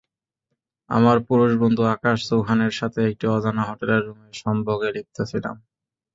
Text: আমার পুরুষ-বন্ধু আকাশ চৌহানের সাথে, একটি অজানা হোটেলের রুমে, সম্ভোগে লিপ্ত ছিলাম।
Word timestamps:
আমার 0.89 1.17
পুরুষ-বন্ধু 1.27 1.83
আকাশ 1.95 2.17
চৌহানের 2.29 2.73
সাথে, 2.73 2.99
একটি 3.09 3.25
অজানা 3.27 3.63
হোটেলের 3.69 4.01
রুমে, 4.05 4.29
সম্ভোগে 4.41 4.89
লিপ্ত 4.95 5.17
ছিলাম। 5.31 5.55